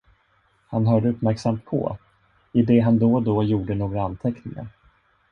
Han 0.67 0.87
hörde 0.87 1.09
uppmärksamt 1.09 1.65
på, 1.65 1.97
i 2.51 2.61
det 2.61 2.79
han 2.79 2.99
då 2.99 3.15
och 3.15 3.23
då 3.23 3.43
gjorde 3.43 3.75
några 3.75 4.03
anteckningar. 4.03 4.67